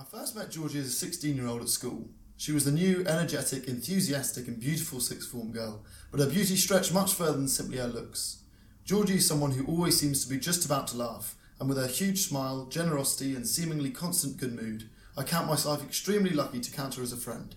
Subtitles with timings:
[0.00, 2.08] I first met Georgie as a 16 year old at school.
[2.38, 6.94] She was the new, energetic, enthusiastic, and beautiful sixth form girl, but her beauty stretched
[6.94, 8.38] much further than simply her looks.
[8.82, 11.86] Georgie is someone who always seems to be just about to laugh, and with her
[11.86, 16.94] huge smile, generosity, and seemingly constant good mood, I count myself extremely lucky to count
[16.94, 17.54] her as a friend.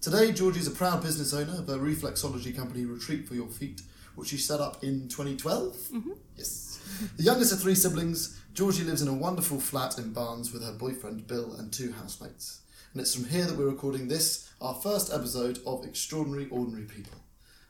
[0.00, 3.82] Today, Georgie is a proud business owner of the reflexology company Retreat for Your Feet,
[4.16, 5.76] which she set up in 2012.
[5.76, 6.10] Mm-hmm.
[6.36, 6.80] Yes.
[7.16, 10.72] The youngest of three siblings, Georgie lives in a wonderful flat in Barnes with her
[10.72, 12.60] boyfriend Bill and two housemates.
[12.92, 17.18] And it's from here that we're recording this, our first episode of Extraordinary Ordinary People.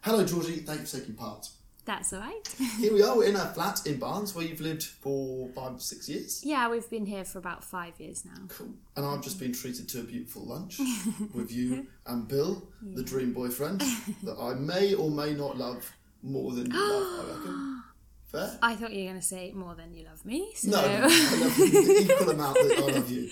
[0.01, 0.61] Hello, Georgie.
[0.61, 1.49] Thank you for taking part.
[1.85, 2.41] That's all right.
[2.79, 3.15] Here we are.
[3.15, 6.43] We're in a flat in Barnes where you've lived for five, six years.
[6.45, 8.47] yeah, we've been here for about five years now.
[8.49, 8.75] Cool.
[8.97, 10.79] And I've just been treated to a beautiful lunch
[11.35, 13.81] with you and Bill, the dream boyfriend,
[14.23, 15.91] that I may or may not love
[16.23, 17.83] more than you love, I reckon.
[18.31, 18.59] Fair?
[18.63, 20.53] I thought you were going to say more than you love me.
[20.55, 20.71] So.
[20.71, 23.29] No, I love him the equal amount that I love you.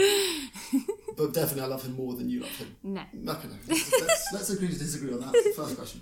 [1.17, 2.77] But definitely I love him more than you love him.
[2.83, 3.01] No.
[3.01, 3.55] Okay, no.
[3.69, 5.53] Let's, let's, let's agree to disagree on that.
[5.55, 6.01] First question.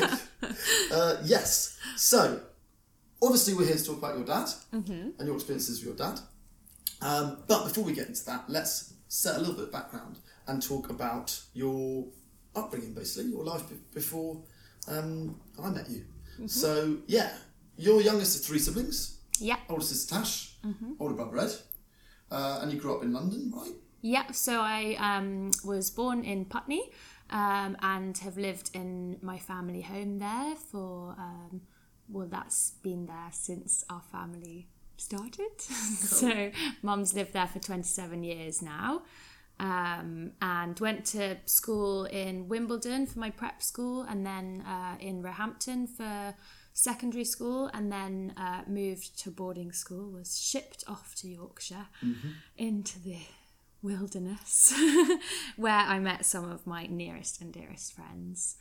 [0.00, 0.16] Uh,
[0.94, 1.78] uh, yes.
[1.96, 2.40] So,
[3.22, 6.20] obviously, we're here to talk about your dad and your experiences with your dad.
[7.02, 10.62] Um, but before we get into that, let's set a little bit of background and
[10.62, 12.06] talk about your
[12.54, 14.40] upbringing, basically, your life be- before
[14.88, 16.04] um, I met you.
[16.46, 17.32] So, yeah,
[17.76, 19.18] you're youngest of three siblings.
[19.38, 19.56] Yeah.
[19.68, 20.56] Older sister Tash,
[20.98, 21.52] older brother Ed,
[22.30, 23.72] uh, and you grew up in London, right?
[24.00, 26.90] Yeah, so I um, was born in Putney
[27.30, 31.62] um, and have lived in my family home there for, um,
[32.08, 35.60] well, that's been there since our family started.
[35.60, 36.50] so
[36.82, 39.02] mum's lived there for 27 years now.
[39.58, 45.22] Um, and went to school in Wimbledon for my prep school, and then uh, in
[45.22, 46.34] Roehampton for
[46.76, 50.10] secondary school, and then uh, moved to boarding school.
[50.10, 51.88] Was shipped off to Yorkshire
[52.56, 53.18] into the
[53.82, 54.74] wilderness,
[55.56, 58.56] where I met some of my nearest and dearest friends.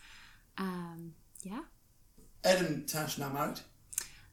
[0.58, 1.64] Um, yeah.
[2.44, 3.60] Ed and Tash now married.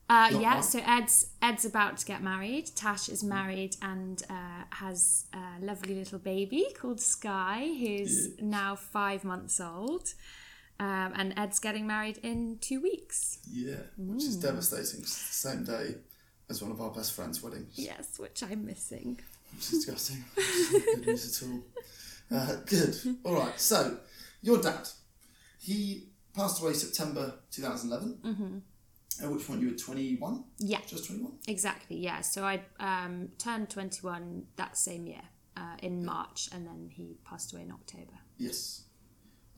[0.09, 2.71] Uh, yeah, so Ed's Ed's about to get married.
[2.77, 9.25] Tash is married and uh, has a lovely little baby called Sky, who's now five
[9.25, 10.13] months old.
[10.81, 13.39] Um, and Ed's getting married in two weeks.
[13.51, 15.01] Yeah, which is devastating.
[15.01, 15.97] It's the same day
[16.51, 17.73] as one of our best friends' weddings.
[17.75, 19.21] Yes, which I'm missing.
[19.53, 20.25] Which is disgusting.
[20.37, 21.63] Not good news at all.
[22.39, 22.97] Uh, good.
[23.25, 23.61] All right.
[23.61, 23.99] So,
[24.41, 24.89] your dad,
[25.61, 28.19] he passed away September 2011.
[28.25, 28.59] Mm-hmm.
[29.25, 30.45] At which point you were 21.
[30.59, 31.33] Yeah, Just 21.
[31.47, 31.97] exactly.
[31.99, 35.21] Yeah, so I um, turned 21 that same year
[35.57, 38.15] uh, in March, and then he passed away in October.
[38.39, 38.85] Yes.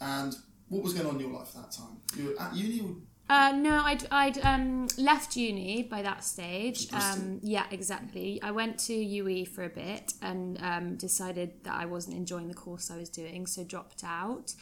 [0.01, 0.35] And
[0.75, 1.97] what was going on in your life at that time?
[2.17, 2.81] You were at uni.
[2.81, 2.97] Or...
[3.31, 6.93] Uh, no, I'd I'd um, left uni by that stage.
[6.93, 8.41] Um, yeah, exactly.
[8.43, 12.55] I went to UE for a bit and um, decided that I wasn't enjoying the
[12.55, 14.55] course I was doing, so dropped out.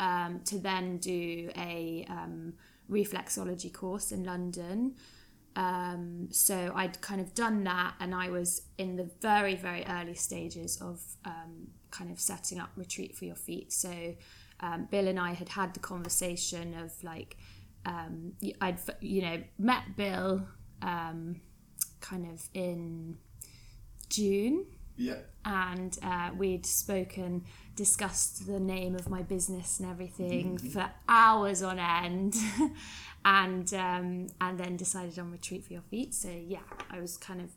[0.00, 2.54] Um, to then do a um,
[2.90, 4.94] reflexology course in London.
[5.56, 10.14] Um, so I'd kind of done that, and I was in the very, very early
[10.14, 13.72] stages of um, kind of setting up retreat for your feet.
[13.72, 14.14] So
[14.60, 17.36] um, Bill and I had had the conversation of like,
[17.86, 20.46] um, I'd you know met Bill
[20.82, 21.40] um,
[22.00, 23.18] kind of in
[24.08, 25.18] June, Yeah.
[25.44, 27.44] and uh, we'd spoken,
[27.76, 32.34] discussed the name of my business and everything for hours on end,
[33.24, 36.14] and um, and then decided on retreat for your feet.
[36.14, 37.50] So yeah, I was kind of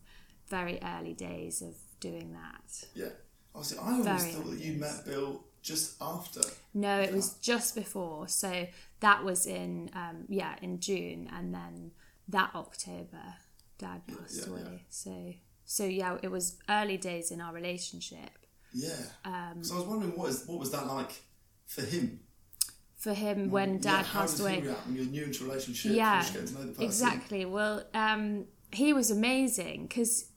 [0.50, 2.84] very early days of doing that.
[2.94, 3.10] Yeah.
[3.56, 6.42] Obviously, I always Very thought that you met Bill just after.
[6.74, 8.28] No, it was just before.
[8.28, 8.68] So
[9.00, 11.92] that was in um, yeah in June, and then
[12.30, 13.36] that October,
[13.78, 14.62] Dad passed yeah, away.
[14.72, 14.78] yeah.
[14.90, 15.34] So
[15.66, 18.30] so yeah, it was early days in our relationship.
[18.74, 18.94] Yeah.
[19.26, 21.12] Um, so I was wondering what is what was that like
[21.66, 22.22] for him?
[22.98, 25.44] For him, when Yeah, Dad how passed did away, He react when you're new into
[25.44, 25.94] relationship.
[25.94, 26.84] Yeah, you're just getting to know the.
[26.84, 27.46] Exactly.
[27.46, 30.28] Well, um, he was amazing because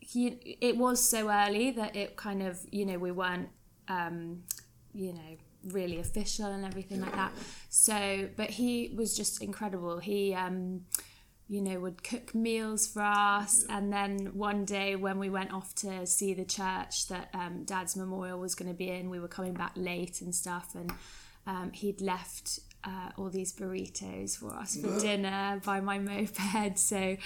[0.00, 3.48] he it was so early that it kind of you know we weren't
[3.88, 4.42] um,
[4.94, 5.36] you know
[5.72, 7.32] really official and everything like that.
[7.70, 9.98] So, but he was just incredible.
[9.98, 10.82] He um,
[11.48, 15.74] you know would cook meals for us, and then one day when we went off
[15.76, 19.28] to see the church that um, Dad's memorial was going to be in, we were
[19.28, 20.92] coming back late and stuff, and
[21.46, 26.38] um, he'd left uh, all these burritos for us for dinner by my moped.
[26.78, 27.16] So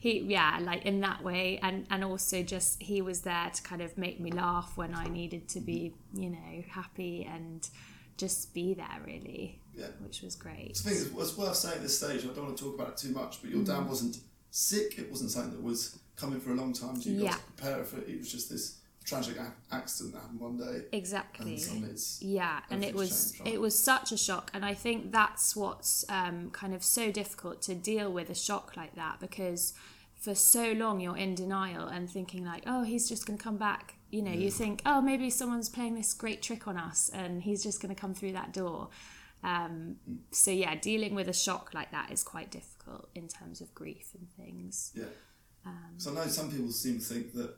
[0.00, 3.82] he, yeah, like in that way, and and also just he was there to kind
[3.82, 7.68] of make me laugh when I needed to be, you know, happy and
[8.16, 9.86] just be there really, Yeah.
[10.02, 10.78] which was great.
[10.84, 12.24] I think it's, worth saying at this stage.
[12.24, 13.66] I don't want to talk about it too much, but your Mm.
[13.66, 14.18] dad wasn't
[14.50, 14.98] sick.
[14.98, 17.00] It wasn't something that was coming for a long time.
[17.00, 18.08] So you got to prepare for it.
[18.08, 21.62] It was just this tragic a- accident that happened one day, exactly.
[21.70, 23.54] And it's yeah and it was changed, right?
[23.54, 27.62] it was such a shock and i think that's what's um, kind of so difficult
[27.62, 29.74] to deal with a shock like that because
[30.20, 33.56] for so long you're in denial and thinking like oh he's just going to come
[33.56, 33.94] back.
[34.10, 37.62] You know you think oh maybe someone's playing this great trick on us and he's
[37.62, 38.90] just going to come through that door.
[39.42, 39.96] Um,
[40.30, 44.08] so yeah dealing with a shock like that is quite difficult in terms of grief
[44.14, 44.92] and things.
[44.94, 45.04] Yeah.
[45.64, 47.54] Um, so I know some people seem to think that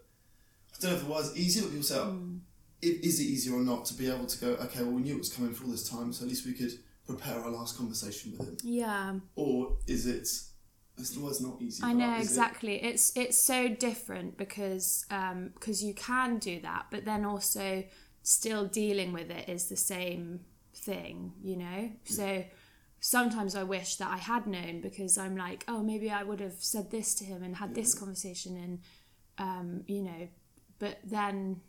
[0.74, 2.36] I don't know if it was easier, but people say, oh, Hmm.
[2.80, 5.18] is it easier or not to be able to go, okay, well, we knew it
[5.18, 6.72] was coming for all this time, so at least we could
[7.06, 8.56] prepare our last conversation with him.
[8.62, 10.28] yeah Or is it,
[10.98, 11.82] it's, the word's not easy.
[11.84, 12.82] I know is it- exactly.
[12.82, 17.84] It's it's so different because um because you can do that, but then also
[18.22, 20.40] still dealing with it is the same
[20.74, 21.90] thing, you know.
[22.04, 22.44] So
[23.00, 26.54] sometimes I wish that I had known because I'm like, oh, maybe I would have
[26.58, 28.78] said this to him and had this conversation, and
[29.38, 30.28] um, you know,
[30.82, 31.60] but then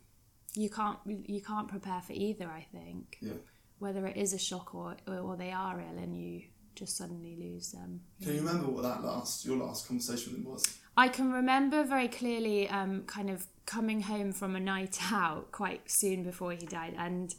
[0.56, 2.48] you can't you can't prepare for either.
[2.48, 3.34] I think yeah.
[3.78, 6.42] whether it is a shock or or they are ill and you
[6.74, 8.00] just suddenly lose them.
[8.20, 10.78] Can you remember what that last, your last conversation with him was?
[10.96, 15.88] I can remember very clearly um, kind of coming home from a night out quite
[15.88, 17.32] soon before he died, and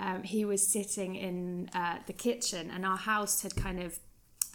[0.00, 4.00] um, he was sitting in uh, the kitchen, and our house had kind of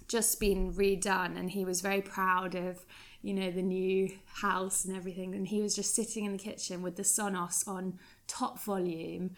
[0.09, 2.85] just been redone, and he was very proud of
[3.25, 6.83] you know the new house and everything, and he was just sitting in the kitchen
[6.83, 9.31] with the Sonos on top volume.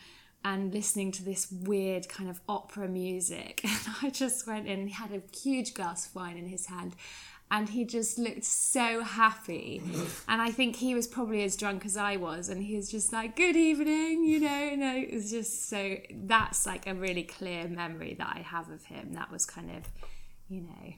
[0.46, 4.80] And listening to this weird kind of opera music, and I just went in.
[4.80, 6.96] and He had a huge glass of wine in his hand,
[7.50, 9.82] and he just looked so happy.
[10.28, 13.12] and I think he was probably as drunk as I was, and he was just
[13.12, 14.76] like, "Good evening," you know.
[14.76, 15.98] No, it was just so.
[16.14, 19.14] That's like a really clear memory that I have of him.
[19.14, 19.84] That was kind of,
[20.50, 20.94] you know.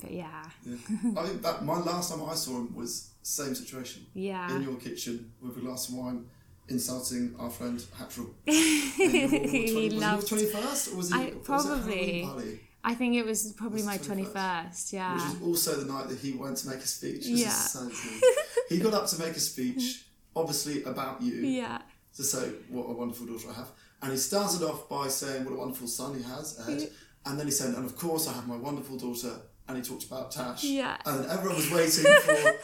[0.00, 0.76] But yeah, Yeah.
[1.16, 4.06] I think that my last time I saw him was same situation.
[4.14, 4.54] yeah.
[4.54, 6.26] In your kitchen with a glass of wine,
[6.68, 8.26] insulting our friend Hatchel.
[8.46, 11.18] He loved- twenty first, or was he?
[11.20, 12.22] I- probably.
[12.24, 12.60] Party?
[12.84, 14.32] I think it was probably Was my 21st?
[14.32, 15.14] 21st, yeah.
[15.14, 17.26] Which is also the night that he went to make a speech.
[17.26, 17.48] Yeah.
[17.48, 18.22] is so good.
[18.68, 20.04] he got up to make a speech,
[20.34, 21.78] obviously about you, yeah.
[22.16, 23.68] to say what a wonderful daughter I have.
[24.00, 26.88] And he started off by saying what a wonderful son he has, Ed.
[27.26, 29.32] And then he said, and of course I have my wonderful daughter.
[29.68, 30.64] And he talked about Tash.
[30.64, 30.96] Yeah.
[31.04, 32.58] And then everyone was waiting for.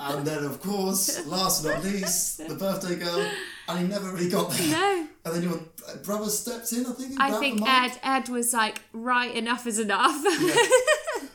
[0.00, 3.30] and then, of course, last but not least, the birthday girl.
[3.68, 4.70] And he never really got there.
[4.70, 5.06] No.
[5.26, 5.60] And then your
[6.04, 7.20] brother stepped in, I think.
[7.20, 7.68] I think.
[7.68, 10.24] Ed Ed was like, right, enough is enough.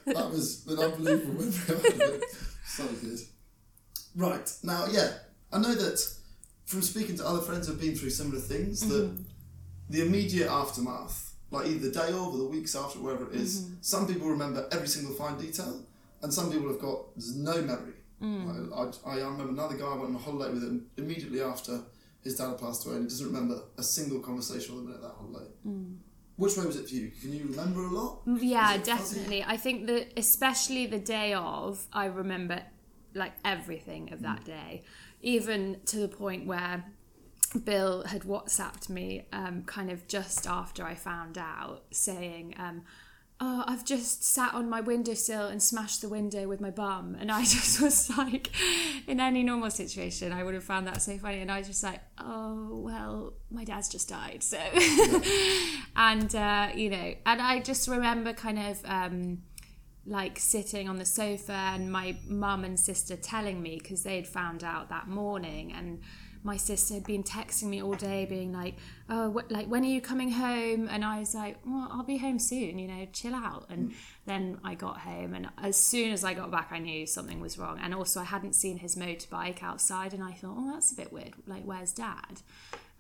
[0.06, 1.52] That was an unbelievable
[2.66, 3.20] so good.
[4.16, 5.14] Right, now, yeah,
[5.52, 6.06] I know that
[6.66, 9.24] from speaking to other friends who've been through similar things, that mm-hmm.
[9.90, 13.62] the immediate aftermath, like either the day of or the weeks after, wherever it is,
[13.62, 13.74] mm-hmm.
[13.82, 15.82] some people remember every single fine detail,
[16.22, 17.06] and some people have got
[17.36, 17.94] no memory.
[18.22, 18.72] Mm.
[18.72, 21.82] Like, I, I remember another guy I went on a holiday with him immediately after
[22.24, 25.02] his dad had passed away, and he doesn't remember a single conversation with him at
[25.02, 25.52] that holiday.
[25.68, 25.98] Mm.
[26.38, 27.12] Which way was it for you?
[27.22, 28.26] Can you remember a lot?
[28.26, 29.16] Mm, yeah, Was it fuzzy?
[29.16, 29.44] definitely.
[29.44, 32.64] I think that especially the day of, I remember
[33.14, 34.84] like everything of that day,
[35.22, 36.84] even to the point where
[37.66, 42.84] Bill had WhatsApped me um, kind of just after I found out, saying, um,
[43.46, 47.18] Oh, I've just sat on my windowsill and smashed the window with my bum.
[47.20, 48.52] And I just was like,
[49.06, 51.42] in any normal situation, I would have found that so funny.
[51.42, 54.44] And I was just like, oh, well, my dad's just died.
[54.44, 54.58] So,
[55.96, 59.40] and, uh, you know, and I just remember kind of, um,
[60.06, 64.64] like sitting on the sofa and my mum and sister telling me because they'd found
[64.64, 66.02] out that morning and
[66.44, 68.76] my sister had been texting me all day being like
[69.10, 70.88] oh wh- like when are you coming home?
[70.92, 73.66] And i was like well i'll be home soon you know chill out.
[73.70, 73.94] And
[74.26, 77.58] then i got home and as soon as i got back i knew something was
[77.58, 77.80] wrong.
[77.82, 81.12] And also i hadn't seen his motorbike outside and i thought oh that's a bit
[81.12, 81.34] weird.
[81.48, 82.42] Like where's dad?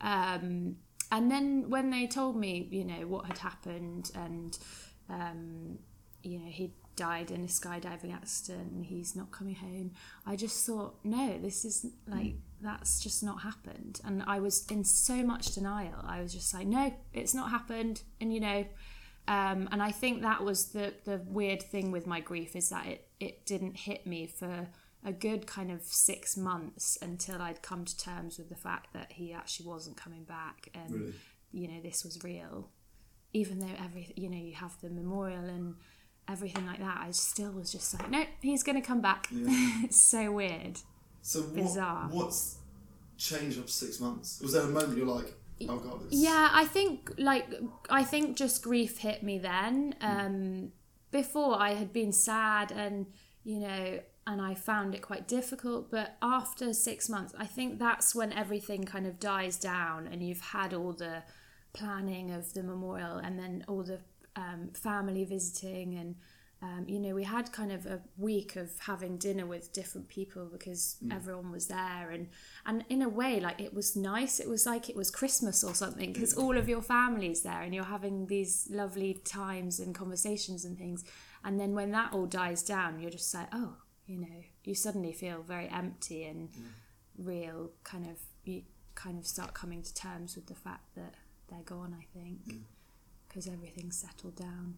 [0.02, 0.78] Um,
[1.12, 4.58] and then when they told me you know what had happened and
[5.10, 5.78] um,
[6.24, 9.92] you know he died in a skydiving accident and he's not coming home.
[10.26, 14.00] I just thought no this is like that's just not happened.
[14.06, 16.00] And i was in so much denial.
[16.04, 18.02] I was just like no it's not happened.
[18.22, 18.66] And you know
[19.26, 22.86] um, and i think that was the the weird thing with my grief is that
[22.86, 24.68] it it didn't hit me for
[25.06, 29.14] a good kind of six months until i'd come to terms with the fact that
[29.14, 31.14] he actually wasn't coming back and Really?
[31.54, 32.70] you know this was real.
[33.32, 35.76] Even though every you know you have the memorial and
[36.30, 39.98] everything like that i still was just like no he's going to come back it's
[39.98, 40.80] so weird
[41.22, 42.08] So what, Bizarre.
[42.12, 42.58] what's
[43.18, 44.42] changed after six months?
[44.42, 45.36] Was there a moment you're like,
[45.70, 47.48] oh god, this yeah i think like
[47.89, 50.72] i think just grief hit me then um
[51.12, 53.06] before i had been sad and
[53.44, 55.92] you know and I found it quite difficult.
[55.92, 60.39] But after six months, I think that's when everything kind of dies down, and you've
[60.39, 61.24] had all the
[61.74, 64.00] planning of the memorial, and then all the
[64.36, 66.16] um, family visiting, and
[66.62, 70.46] um, you know, we had kind of a week of having dinner with different people
[70.46, 71.13] because Mm.
[71.13, 72.30] everyone was there, and
[72.66, 74.40] and in a way, like it was nice.
[74.40, 77.74] It was like it was Christmas or something because all of your family's there, and
[77.75, 81.04] you're having these lovely times and conversations and things.
[81.44, 83.75] And then when that all dies down, you're just like, oh,
[84.08, 86.48] you know, you suddenly feel very empty and
[87.18, 87.72] real.
[87.84, 88.63] Kind of, you
[88.96, 91.16] kind of start coming to terms with the fact that
[91.50, 91.94] they're gone.
[92.00, 92.40] I think
[93.34, 94.75] because everything's settled down.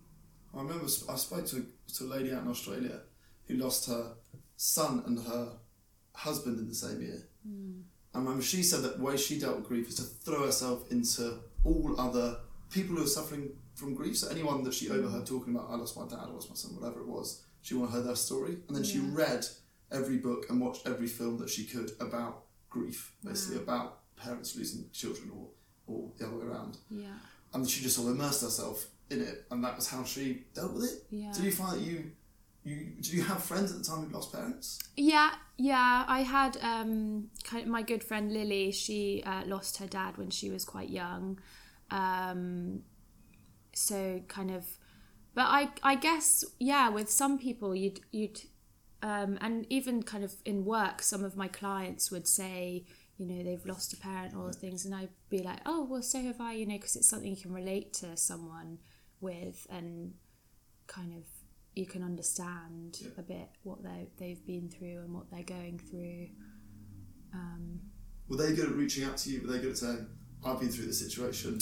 [0.53, 3.01] I remember I spoke to, to a lady out in Australia
[3.47, 4.13] who lost her
[4.55, 5.57] son and her
[6.13, 7.27] husband in the same year.
[7.45, 7.81] Hmm.
[8.13, 10.89] I remember she said that the way she dealt with grief is to throw herself
[10.89, 12.37] into all other
[12.71, 14.17] people who are suffering from grief.
[14.17, 15.35] So anyone that she overheard hmm.
[15.35, 17.87] talking about, I lost my dad, I lost my son, whatever it was, she wanted
[17.87, 18.57] to hear their story.
[18.67, 19.45] And then she read
[19.91, 24.85] every book and watched every film that she could about grief, basically about parents losing
[24.93, 25.47] children or,
[25.87, 26.77] or the other way around.
[26.89, 27.17] Yeah,
[27.55, 30.73] And she just sort of immersed herself in it, and that was how she dealt
[30.73, 31.03] with it.
[31.09, 31.31] yeah.
[31.31, 32.11] Did you find that you,
[32.63, 34.79] you did you have friends at the time who lost parents?
[34.97, 36.03] Yeah, yeah.
[36.07, 38.71] I had um, kind of my good friend Lily.
[38.71, 41.39] She uh, lost her dad when she was quite young,
[41.91, 42.81] um,
[43.73, 44.65] so kind of.
[45.33, 46.89] But I, I guess, yeah.
[46.89, 48.41] With some people, you'd, you'd,
[49.01, 52.85] um, and even kind of in work, some of my clients would say,
[53.17, 56.21] you know, they've lost a parent or things, and I'd be like, oh, well, so
[56.21, 58.79] have I, you know, because it's something you can relate to someone
[59.21, 60.13] with, and
[60.87, 61.23] kind of
[61.75, 63.09] you can understand Yeah.
[63.17, 66.27] a bit what they they've been through and what they're going through.
[67.33, 67.79] Um,
[68.29, 69.41] Were they good at reaching out to you?
[69.41, 70.07] Were they good at saying,
[70.43, 71.59] "I've been through this situation.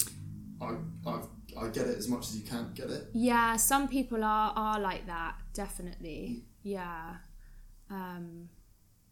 [0.60, 1.20] I, I,
[1.58, 4.80] I get it as much as you can get it." yeah, some people are are
[4.80, 6.44] like that, definitely.
[6.62, 7.16] Yeah,
[7.90, 8.48] um,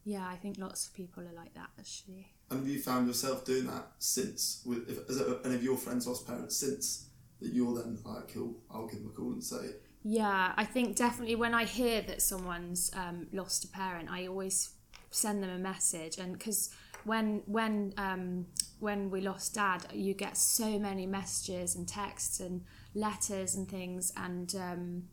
[0.04, 2.32] yeah, I think lots of people are like that actually.
[2.50, 4.62] And have you found yourself doing that since?
[4.66, 7.08] With if, has any of your friends lost parents since?
[7.40, 10.96] That you're then like, cool, I'll give them a call and say, Yeah, I think
[10.96, 14.74] definitely when I hear that someone's um, lost a parent, I always
[15.10, 16.70] send them a message, and because
[17.04, 18.46] when when um,
[18.80, 24.12] when we lost dad, you get so many messages and texts and letters and things,
[24.16, 25.04] and um,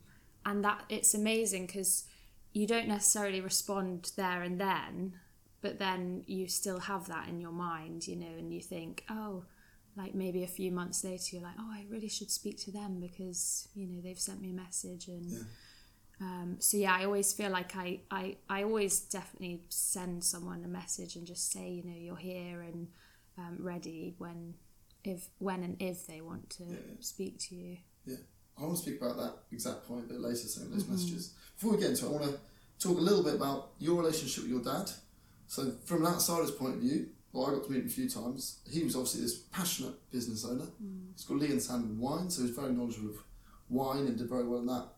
[0.44, 2.04] and that it's amazing because
[2.52, 5.14] you don't necessarily respond there and then,
[5.60, 9.44] but then you still have that in your mind, you know, and you think, oh,
[9.96, 13.00] like maybe a few months later, you're like, oh, I really should speak to them
[13.00, 15.38] because you know they've sent me a message, and Yeah.
[16.20, 20.68] um, so yeah, I always feel like I, I I always definitely send someone a
[20.68, 22.88] message and just say, you know, you're here and
[23.38, 24.54] um, ready when
[25.04, 26.94] if when and if they want to Yeah, yeah.
[27.00, 27.78] speak to you.
[28.60, 31.34] I want to speak about that exact point a bit later, some of those messages.
[31.56, 32.38] Before we get into it, I want to
[32.78, 34.90] talk a little bit about your relationship with your dad.
[35.46, 38.08] So, from an outsider's point of view, well, I got to meet him a few
[38.08, 38.58] times.
[38.70, 40.66] He was obviously this passionate business owner.
[41.14, 43.16] He's got Lea and Sandeman Wine, so he's very knowledgeable of
[43.68, 44.88] wine and did very well in that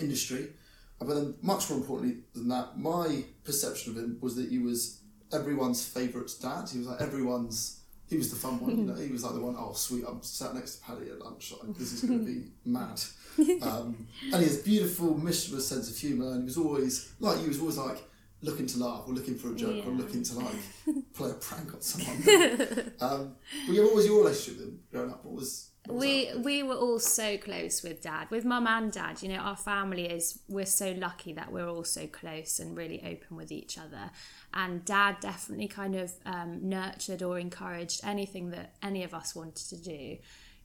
[0.00, 0.50] industry.
[1.00, 4.58] Uh, But then, much more importantly than that, my perception of him was that he
[4.58, 5.00] was
[5.32, 6.68] everyone's favourite dad.
[6.70, 7.77] He was like everyone's.
[8.08, 8.94] He was the fun one, you know.
[8.94, 9.54] He was like the one.
[9.58, 10.04] Oh, sweet!
[10.08, 11.52] I'm sat next to Paddy at lunch.
[11.62, 13.00] Like, this is going to be mad.
[13.62, 17.38] Um, and he has beautiful, mischievous sense of humour, and he was always like.
[17.38, 18.02] He was always like
[18.42, 20.54] looking to laugh or looking for a joke or looking to like
[21.14, 22.16] play a prank on someone.
[23.00, 23.36] um,
[23.66, 25.24] but yeah, what was your relationship with him growing up?
[25.24, 29.22] What was we we were all so close with dad with mum and dad.
[29.22, 33.00] You know our family is we're so lucky that we're all so close and really
[33.04, 34.10] open with each other.
[34.54, 39.68] And dad definitely kind of um, nurtured or encouraged anything that any of us wanted
[39.68, 40.18] to do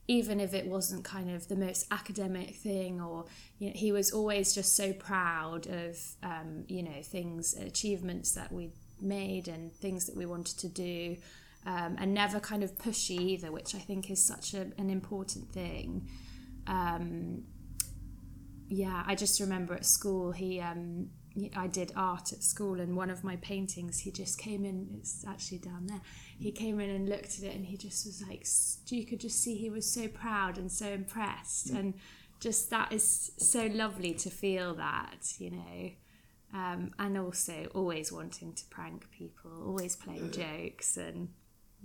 [0.06, 3.24] even if it wasn't kind of the most academic thing or
[3.58, 8.52] you know, he was always just so proud of um, you know things achievements that
[8.52, 11.16] we made and things that we wanted to do
[11.66, 15.52] um, and never kind of pushy either, which I think is such a, an important
[15.52, 16.08] thing.
[16.66, 17.44] Um,
[18.68, 21.10] yeah, I just remember at school he, um,
[21.56, 24.88] I did art at school, and one of my paintings, he just came in.
[24.98, 26.00] It's actually down there.
[26.38, 28.46] He came in and looked at it, and he just was like,
[28.88, 31.94] you could just see he was so proud and so impressed, and
[32.40, 35.90] just that is so lovely to feel that, you know.
[36.52, 41.30] Um, and also always wanting to prank people, always playing jokes, and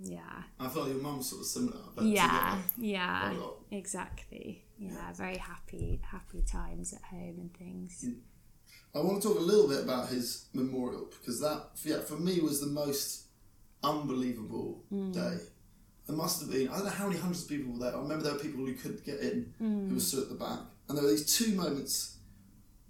[0.02, 1.78] yeah, I felt your mum sort of similar.
[1.94, 2.86] But yeah, together.
[2.86, 3.32] yeah,
[3.70, 4.64] exactly.
[4.78, 8.04] Yeah, very happy, happy times at home and things.
[8.94, 12.40] I want to talk a little bit about his memorial because that, yeah, for me
[12.40, 13.24] was the most
[13.84, 15.12] unbelievable Mm.
[15.12, 15.38] day.
[16.06, 17.94] There must have been, I don't know how many hundreds of people were there.
[17.96, 19.88] I remember there were people who couldn't get in Mm.
[19.88, 20.60] who were stood at the back.
[20.88, 22.16] And there were these two moments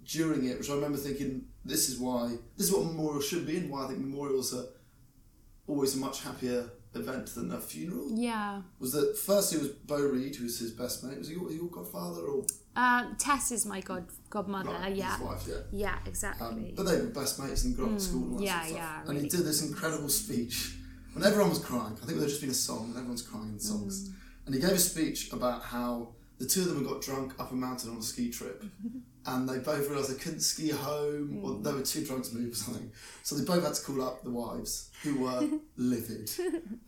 [0.03, 3.57] during it which I remember thinking, this is why this is what memorials should be,
[3.57, 4.65] and why I think memorials are
[5.67, 8.07] always a much happier event than a funeral.
[8.11, 8.61] Yeah.
[8.79, 9.53] Was that first?
[9.53, 11.17] it was Bo Reed, who was his best mate.
[11.17, 12.43] Was he your, your godfather or
[12.75, 14.69] Um, Tess is my god godmother.
[14.69, 15.11] right, yeah.
[15.17, 15.43] his wife?
[15.47, 15.55] Yeah.
[15.71, 16.47] Yeah, exactly.
[16.47, 18.59] Um, but they were best mates and grew up at school and all that yeah,
[18.61, 19.01] sort of stuff.
[19.05, 20.75] yeah, and he did this incredible speech
[21.13, 21.97] when everyone was crying.
[22.01, 24.09] I think there'd just been a song and everyone's crying in songs.
[24.09, 24.13] Mm.
[24.45, 27.51] And he gave a speech about how the two of them had got drunk up
[27.51, 28.63] a mountain on a ski trip.
[29.25, 31.63] and they both realised they couldn't ski home or Mm.
[31.63, 32.91] they were too drunk to move or something.
[33.23, 35.47] So they both had to call up the wives who were
[35.77, 36.29] livid.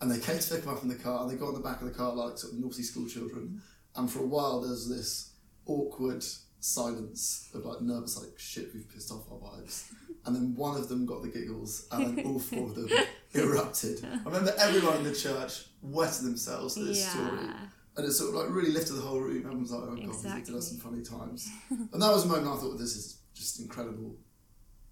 [0.00, 1.60] And they came to pick them up in the car and they got in the
[1.60, 3.60] back of the car like sort of naughty school children.
[3.96, 5.30] And for a while there was this
[5.66, 6.24] awkward
[6.60, 9.90] silence of like nervous like shit we've pissed off our wives.
[10.26, 12.88] And then one of them got the giggles and then all four of them
[13.34, 14.04] erupted.
[14.04, 17.48] I remember everyone in the church wetting themselves at this story.
[17.96, 19.38] And it sort of like really lifted the whole room.
[19.44, 20.42] Everyone's like, oh god, Exactly.
[20.44, 21.48] did have some funny times.
[21.70, 24.16] and that was a moment I thought this is just incredible,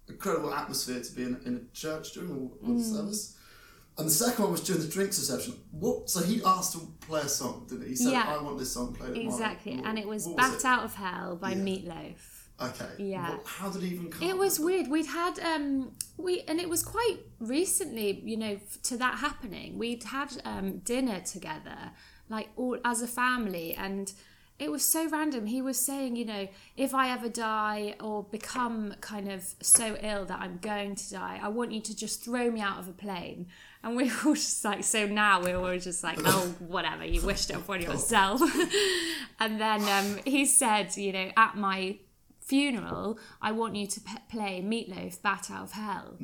[0.07, 2.93] incredible atmosphere to be in, in a church during all, all Mm.
[2.95, 3.37] service.
[3.97, 5.53] And the second one was during the drinks reception.
[5.71, 6.09] What?
[6.09, 7.89] So he asked to play a song, didn't he?
[7.89, 8.25] He said, Yeah.
[8.39, 9.73] "I want this song played." at mine." Exactly.
[9.85, 10.65] And it was what Bat it?
[10.65, 11.57] Out of Hell by Yeah.
[11.63, 12.15] Meatloaf.
[12.59, 12.89] Okay.
[13.11, 13.29] Yeah.
[13.37, 14.23] What- how did he even come?
[14.27, 14.87] It was weird.
[14.87, 19.77] We'd had um we and it was quite recently, you know, to that happening.
[19.77, 21.91] We'd had um dinner together,
[22.33, 24.11] like all as a family, and
[24.59, 25.45] it was so random.
[25.45, 26.47] He was saying, you know,
[26.77, 31.39] if I ever die or become kind of so ill that I'm going to die,
[31.41, 33.47] I want you to just throw me out of a plane.
[33.83, 37.21] And we were all just like, so now we're all just like, oh, whatever, you
[37.21, 38.41] wished it upon yourself.
[39.39, 41.97] and then um, he said, you know, at my
[42.39, 46.17] funeral, I want you to p- play Meatloaf, Bat Out of Hell.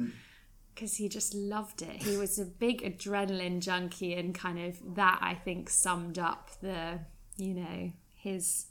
[0.79, 2.03] Because he just loved it.
[2.03, 7.01] He was a big adrenaline junkie, and kind of that I think summed up the,
[7.35, 8.67] you know, his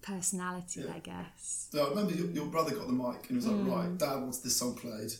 [0.00, 0.94] personality, Yeah.
[0.94, 1.68] I guess.
[1.72, 3.74] So I remember your, your brother got the mic and he was like, Mm.
[3.74, 5.12] right, Dad wants this song played.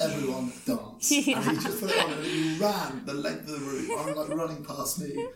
[0.00, 1.10] Everyone dance.
[1.10, 1.40] Yeah.
[1.40, 3.90] And he just put it on and he ran the length of the room.
[3.98, 5.26] I was like running past me.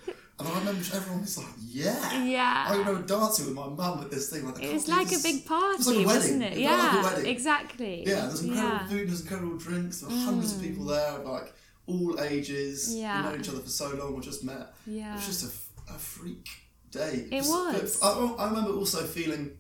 [0.44, 2.22] And I remember everyone was like, yeah.
[2.24, 2.64] Yeah.
[2.68, 4.44] I remember dancing with my mum at this thing.
[4.44, 6.46] Like, It was believe like a big party, It was like a wasn't it?
[6.46, 7.26] It like Yeah, wedding.
[7.26, 8.02] exactly.
[8.06, 8.78] Yeah, there's incredible Yeah.
[8.80, 8.88] Mm.
[8.88, 11.54] food, there's incredible drinks, there were hundreds of people there, like
[11.86, 12.94] all ages.
[12.94, 13.22] Yeah.
[13.22, 14.74] We've known each other for so long, we just met.
[14.86, 15.12] Yeah.
[15.12, 15.44] It was just
[15.88, 16.48] a, a freak
[16.90, 17.26] day.
[17.30, 17.98] It Just- was.
[18.02, 19.56] I, I remember also feeling,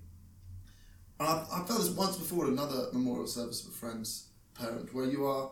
[1.20, 4.92] and I, I felt this once before at another memorial service for a friend's parent,
[4.94, 5.50] where you are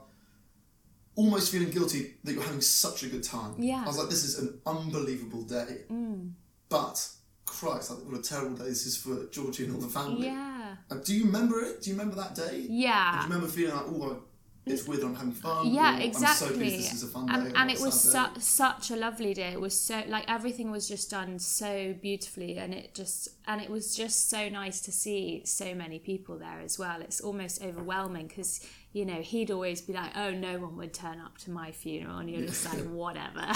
[1.16, 3.54] almost feeling guilty that you're having such a good time.
[3.58, 3.82] Yeah.
[3.82, 5.82] I was like, this is an unbelievable day.
[5.90, 6.32] Mm.
[6.68, 7.08] But,
[7.46, 10.26] Christ, like, what a terrible day this is for Georgie and all the family.
[10.26, 10.76] Yeah.
[10.90, 11.82] Uh, do you remember it?
[11.82, 12.64] Do you remember that day?
[12.68, 13.12] Yeah.
[13.12, 14.22] Do you remember feeling like, oh,
[14.66, 15.72] it's weird, I'm having fun?
[15.72, 17.34] yeah or, exactly I'm so pleased this is a fun day.
[17.34, 20.86] and, and it was su- such a lovely day it was so like everything was
[20.86, 25.42] just done so beautifully and it just and it was just so nice to see
[25.44, 28.60] so many people there as well it's almost overwhelming because
[28.92, 32.18] you know he'd always be like oh no one would turn up to my funeral
[32.18, 33.46] and you're just like whatever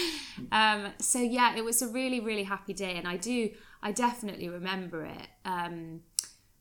[0.52, 3.50] um so yeah it was a really really happy day and i do
[3.82, 6.00] i definitely remember it um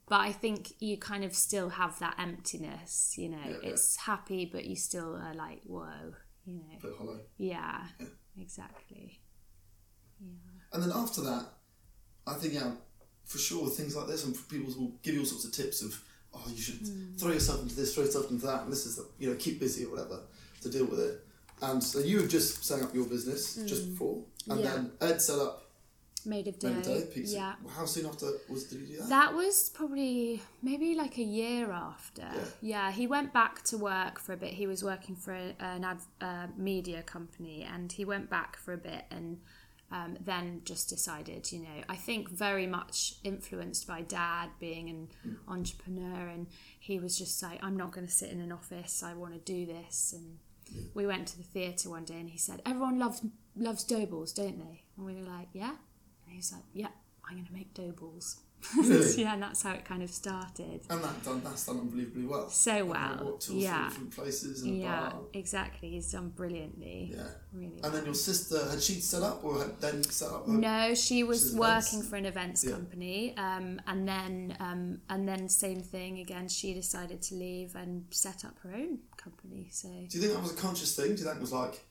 [0.09, 3.37] but I think you kind of still have that emptiness, you know.
[3.45, 3.69] Yeah, yeah.
[3.69, 6.13] it's happy, but you still are like, whoa,
[6.45, 6.79] you know.
[6.81, 7.19] bit hollow.
[7.37, 7.83] Yeah,
[8.41, 9.21] exactly.
[10.19, 10.27] Yeah.
[10.73, 11.45] And then after that,
[12.25, 12.71] I think, yeah,
[13.23, 16.03] for sure, things like this, and people will give you all sorts of tips of,
[16.33, 17.15] oh, you should Hmm.
[17.17, 19.59] throw yourself into this, throw yourself into that, and this is, the, you know, keep
[19.59, 20.21] busy or whatever
[20.61, 21.25] to deal with it.
[21.61, 24.65] And so you had just set up your business just before, and Hmm.
[24.65, 24.71] Yeah.
[24.75, 25.65] then Ed set up
[26.25, 26.69] Made of dough.
[26.73, 27.33] Made Day Pizza.
[27.33, 27.55] Yeah.
[27.69, 29.07] How soon after was did he do that?
[29.09, 32.23] That was probably maybe like a year after.
[32.23, 32.45] Yeah.
[32.61, 34.53] Yeah, he went back to work for a bit.
[34.53, 38.73] He was working for a, an ad, uh, media company and he went back for
[38.73, 39.39] a bit and
[39.91, 45.07] um, then just decided, you know, I think very much influenced by dad being an
[45.47, 46.47] entrepreneur and
[46.79, 49.01] he was just like, I'm not going to sit in an office.
[49.03, 50.13] I want to do this.
[50.15, 50.37] And
[50.93, 53.21] we went to the theatre one day and he said, everyone loves
[53.55, 54.83] loves dough balls, don't they?
[54.95, 55.69] And we were like, yeah.
[55.71, 56.89] And he was like, yeah,
[57.27, 58.39] I'm going to make dough balls.
[58.77, 59.13] Really?
[59.21, 60.81] yeah, and that's how it kind of started.
[60.89, 62.49] And that done, that's done unbelievably well.
[62.49, 63.87] So well, What, two or three yeah.
[63.89, 65.89] different places and Yeah, exactly.
[65.91, 67.13] He's done brilliantly.
[67.15, 67.23] Yeah.
[67.53, 67.79] Really.
[67.83, 70.47] And then your sister, had she set up or had then set up?
[70.47, 72.09] No, she was working events.
[72.09, 72.71] for an events Yeah.
[72.71, 76.47] company, um, and then um, and then same thing again.
[76.47, 79.69] She decided to leave and set up her own company.
[79.71, 81.15] So Do you think that was a conscious thing?
[81.15, 81.85] Do you think it was like,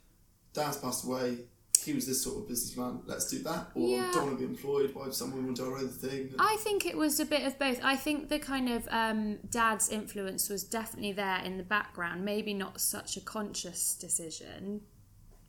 [0.55, 1.39] Dad's passed away,
[1.85, 3.71] he was this sort of businessman, let's do that?
[3.75, 4.11] Or Yeah.
[4.13, 6.35] don't want to be employed by someone, want to do our own thing?
[6.39, 7.81] I think it was a bit of both.
[7.83, 12.25] I think the kind of um, dad's influence was definitely there in the background.
[12.25, 14.83] Maybe not such a conscious decision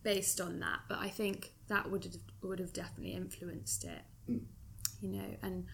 [0.04, 4.02] based on that, but I think that would have, would have definitely influenced it.
[4.28, 5.66] You know, and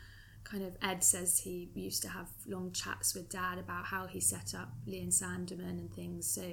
[0.44, 4.20] kind of Ed says he used to have long chats with dad about how he
[4.20, 6.28] set up Lea and Sandeman and things.
[6.28, 6.44] So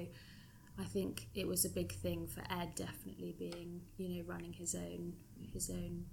[0.79, 4.73] I think it was a big thing for Ed definitely being, you know, running his
[4.75, 5.13] own
[5.53, 6.05] his own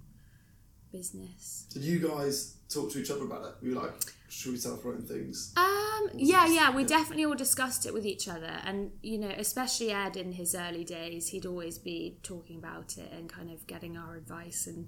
[0.91, 1.65] business.
[1.73, 3.55] Did you guys talk to each other about it?
[3.61, 3.93] We were you like,
[4.29, 5.53] should we set up our own things?
[5.57, 9.91] Um, yeah, yeah, we definitely all discussed it with each other, and you know, especially
[9.91, 13.97] Ed in his early days, he'd always be talking about it and kind of getting
[13.97, 14.87] our advice and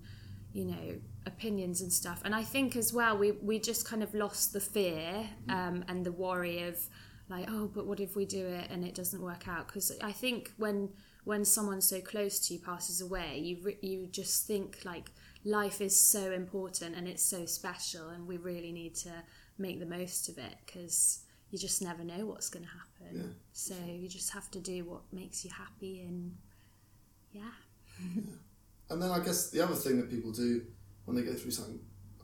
[0.51, 2.21] you know opinions and stuff.
[2.23, 6.05] And I think as well, we we just kind of lost the fear um, and
[6.05, 6.77] the worry of
[7.33, 9.67] like, oh, but what if we do it and it doesn't work out?
[9.67, 10.89] Because I think when
[11.23, 15.09] when someone so close to you passes away, you re- you just think like
[15.43, 19.11] life is so important and it's so special, and we really need to
[19.57, 23.19] make the most of it because you just never know what's going to happen.
[23.19, 23.33] Yeah.
[23.51, 26.35] So you just have to do what makes you happy, and
[27.31, 27.55] yeah.
[28.89, 30.61] And then I guess the other thing that people do
[31.05, 31.79] when they go through something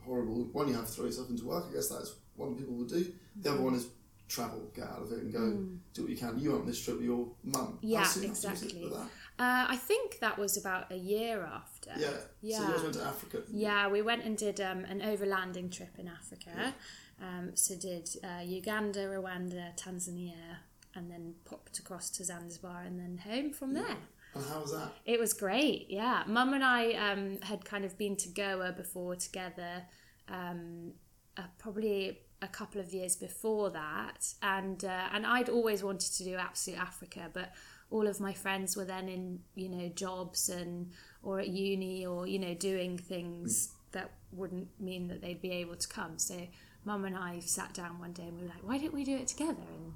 [0.05, 1.65] horrible, one, you have to throw yourself into work.
[1.69, 3.11] I guess that's one people will do.
[3.37, 3.65] The other mm-hmm.
[3.65, 3.87] one is
[4.29, 5.57] travel, get out of it and go
[5.93, 6.39] do what you can.
[6.39, 7.79] You went on this trip with your mum.
[7.81, 8.91] Yeah, soon after was it exactly.
[9.39, 11.91] Uh, I think that was about a year after.
[11.97, 12.09] Yeah.
[12.09, 12.67] So Yeah.
[12.67, 13.43] you guys went to Africa.
[13.51, 16.73] Yeah, we went and did um, an overlanding trip in Africa.
[17.21, 20.57] Um, so did uh, Uganda, Rwanda, Tanzania,
[20.95, 23.97] and then popped across to Zanzibar and then home from there.
[24.35, 24.93] And how was that?
[25.05, 26.23] It was great, yeah.
[26.27, 29.83] Mum and I um, had kind of been to Goa before together,
[30.27, 30.93] um,
[31.37, 36.23] uh, probably a couple of years before that, and uh, and I'd always wanted to
[36.23, 37.51] do Absolute Africa, but
[37.91, 40.91] all of my friends were then in you know jobs and
[41.23, 45.75] or at uni or you know doing things that wouldn't mean that they'd be able
[45.75, 46.17] to come.
[46.17, 46.47] So
[46.85, 49.15] Mum and I sat down one day and we were like, why don't we do
[49.15, 49.65] it together?
[49.75, 49.93] And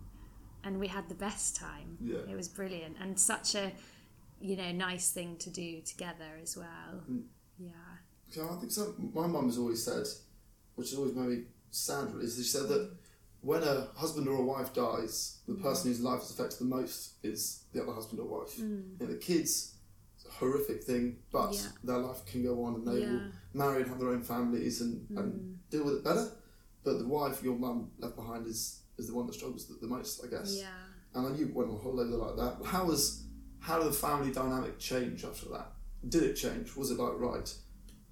[0.65, 1.97] and we had the best time.
[2.01, 2.19] Yeah.
[2.29, 3.71] It was brilliant and such a
[4.41, 7.03] you know nice thing to do together as well.
[7.57, 7.71] Yeah.
[8.29, 10.05] So I think some, my mum has always said,
[10.75, 12.91] which has always made me sad, really, is she said that
[13.41, 17.15] when a husband or a wife dies, the person whose life is affected the most
[17.23, 18.57] is the other husband or wife.
[18.57, 19.73] And the kids,
[20.15, 21.53] it's a horrific thing, but Mm.
[21.63, 21.69] Yeah.
[21.83, 23.21] their life can go on and they will
[23.53, 25.17] marry and have their own families and, Mm.
[25.19, 26.31] and deal with it better.
[26.85, 29.87] But the wife your mum left behind is, is the one that struggles the, the
[29.87, 30.55] most, I guess.
[30.57, 30.67] Yeah.
[31.13, 32.65] And then you went on holiday with her like that.
[32.65, 33.23] How was
[33.59, 35.67] how did the family dynamic change after that?
[36.09, 36.75] Did it change?
[36.75, 37.49] Was it like right,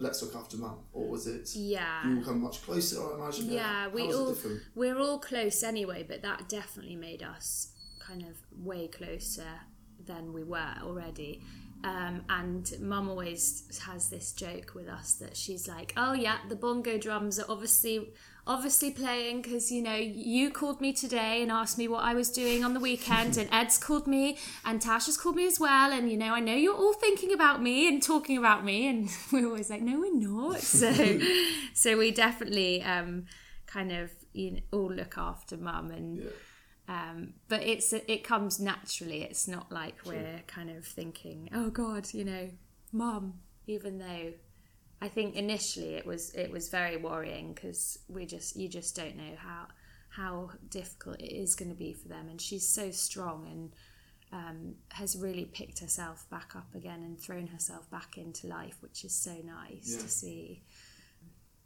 [0.02, 2.08] let's look after mum, or was it Yeah.
[2.08, 3.02] you become much closer?
[3.02, 3.52] I imagine.
[3.52, 4.36] Yeah, we all
[4.76, 9.48] we're all close anyway, but that definitely made us kind of way closer
[10.06, 11.42] than we were already.
[11.84, 16.56] Um, and Mum always has this joke with us that she's like, "Oh yeah, the
[16.56, 18.14] bongo drums are obviously
[18.48, 22.30] obviously playing because you know you called me today and asked me what I was
[22.30, 26.10] doing on the weekend, and Ed's called me and Tasha's called me as well, and
[26.10, 29.46] you know I know you're all thinking about me and talking about me, and we're
[29.46, 30.60] always like, no, we're not.
[30.62, 31.20] So,
[31.74, 33.26] so we definitely um,
[33.68, 36.18] kind of you know, all look after Mum and.
[36.18, 36.30] Yeah.
[36.88, 39.22] Um, but it's it comes naturally.
[39.22, 42.50] It's not like we're kind of thinking, "Oh God, you know,
[42.92, 44.34] Mum." Even though
[45.02, 49.18] I think initially it was it was very worrying because we just you just don't
[49.18, 49.68] know how
[50.10, 52.28] how difficult it is going to be for them.
[52.30, 53.72] And she's so strong and
[54.34, 59.04] um, has really picked herself back up again and thrown herself back into life, which
[59.04, 60.02] is so nice Yeah.
[60.02, 60.62] to see.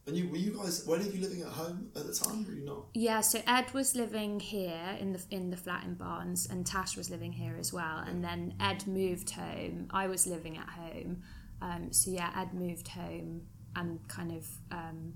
[0.08, 0.86] And you were you guys?
[0.86, 2.46] Were you living at home at the time?
[2.46, 2.86] Were you not?
[2.94, 6.96] Yeah, so Ed was living here in the in the flat in Barnes, and Tash
[6.96, 7.98] was living here as well.
[7.98, 9.88] And then Ed moved home.
[9.90, 11.24] I was living at home.
[11.66, 13.42] Um, so yeah, Ed moved home
[13.76, 15.14] and kind of um,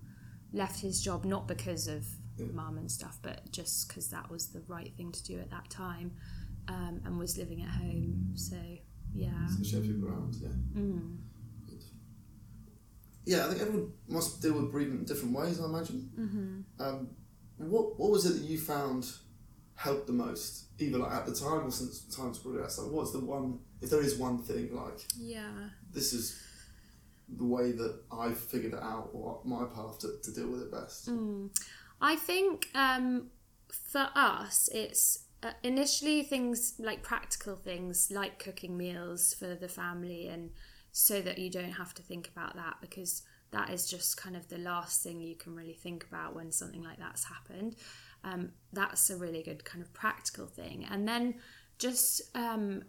[0.52, 2.06] left his job not because of
[2.54, 5.70] mum and stuff, but just because that was the right thing to do at that
[5.70, 6.12] time,
[6.68, 8.32] um, and was living at home.
[8.34, 8.56] So
[9.14, 10.36] yeah, So she had people around.
[10.42, 10.50] Yeah.
[10.76, 11.18] mm.
[13.26, 15.62] Yeah, I think everyone must deal with bereavement in different ways.
[15.62, 16.10] I imagine.
[16.18, 16.84] Mm-hmm.
[16.84, 17.10] Um,
[17.58, 19.06] what What was it that you found
[19.76, 22.80] helped the most, either like at the time or since times progressed?
[22.80, 23.60] Like, what's the one?
[23.82, 25.70] If there is one thing, like yeah.
[25.94, 26.42] This is
[27.38, 30.72] the way that I've figured it out, or my path to, to deal with it
[30.72, 31.10] best.
[31.10, 31.50] Mm.
[32.02, 33.28] I think um,
[33.72, 40.28] for us, it's uh, initially things like practical things like cooking meals for the family,
[40.28, 40.52] and
[40.92, 44.48] so that you don't have to think about that because that is just kind of
[44.50, 47.76] the last thing you can really think about when something like that's happened.
[48.24, 51.36] Um, that's a really good kind of practical thing, and then
[51.78, 52.84] just um,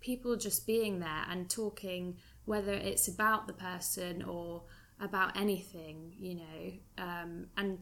[0.00, 4.62] people just being there and talking, whether it's about the person or
[5.00, 6.72] about anything, you know,
[7.04, 7.78] um, and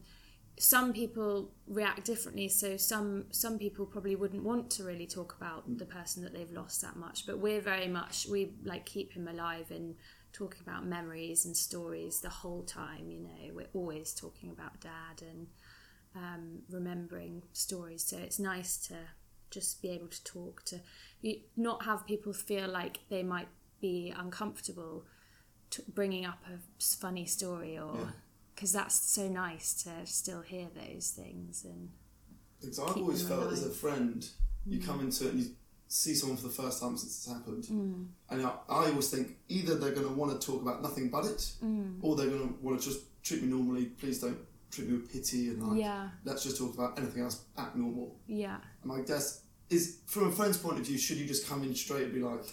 [0.58, 5.64] some people react differently so some some people probably wouldn't want to really talk about
[5.76, 9.28] the person that they've lost that much but we're very much we like keep him
[9.28, 9.94] alive and
[10.36, 13.10] talking about memories and stories the whole time.
[13.10, 15.46] You know, we're always talking about dad and
[16.14, 18.04] um, remembering stories.
[18.04, 18.96] So it's nice to
[19.50, 20.80] just be able to talk to,
[21.20, 23.48] you, not have people feel like they might
[23.80, 25.04] be uncomfortable
[25.70, 28.10] t- bringing up a funny story or Yeah.
[28.54, 31.90] because that's so nice to still hear those things and
[32.60, 33.76] Because I've always felt as a alive.
[33.76, 34.28] friend,
[34.66, 34.84] you mm.
[34.86, 35.54] come into it and you
[35.88, 38.06] see someone for the first time since it's happened, mm.
[38.30, 41.26] and I, I always think either they're going to want to talk about nothing but
[41.26, 41.98] it, mm.
[42.02, 43.86] or they're going to want to just treat me normally.
[43.86, 44.38] Please don't
[44.76, 47.44] treat me with pity and like yeah let's just talk about anything else.
[47.56, 48.16] Act normal.
[48.26, 51.62] yeah And I guess is from a friend's point of view, should you just come
[51.64, 52.44] in straight and be like,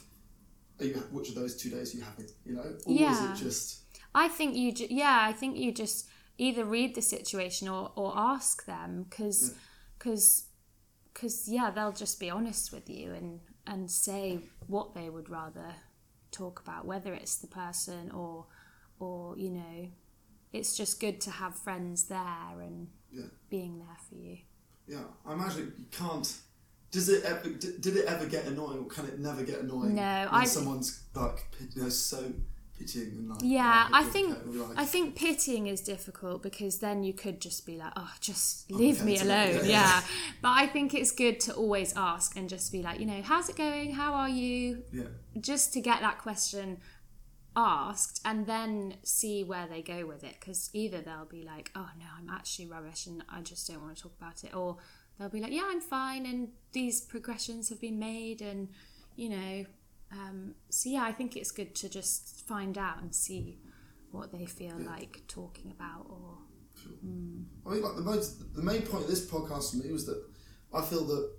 [0.79, 3.33] "Are you which of those two days are you happy?" You know, or Yeah.
[3.33, 3.79] is it just
[4.15, 6.07] I think you, ju- yeah, I think you just
[6.37, 9.55] either read the situation or, or ask them because,
[9.97, 10.45] because,
[11.11, 15.73] because, yeah, they'll just be honest with you and and say what they would rather
[16.31, 18.45] talk about, whether it's the person or,
[18.99, 19.87] or you know,
[20.53, 24.37] it's just good to have friends there and yeah, being there for you.
[24.87, 25.03] yeah?
[25.25, 26.31] I imagine you can't.
[26.91, 27.49] Does it ever?
[27.49, 29.95] Did it ever get annoying, or can it never get annoying?
[29.95, 32.31] No, when I- someone's like, you know, so
[32.77, 33.39] pitying and like.
[33.41, 37.65] Yeah, like, I think like- I think pitying is difficult because then you could just
[37.65, 39.27] be like, oh, just oh, leave Okay, me alone.
[39.55, 40.01] yeah, Yeah, yeah.
[40.43, 43.49] But I think it's good to always ask and just be like, you know, how's
[43.49, 43.93] it going?
[43.93, 44.83] How are you?
[44.91, 45.05] Yeah,
[45.39, 46.77] Just to get that question
[47.55, 51.89] asked and then see where they go with it because either they'll be like, oh
[51.97, 54.77] no, I'm actually rubbish and I just don't want to talk about it, or
[55.17, 58.69] they'll be like, yeah, I'm fine and these progressions have been made and
[59.15, 59.65] you know.
[60.11, 63.57] Um, so yeah, I think it's good to just find out and see
[64.11, 66.37] what they feel like talking about or
[67.03, 67.43] mm.
[67.65, 70.23] I mean like the most, the main point of this podcast for me was that
[70.71, 71.31] I feel that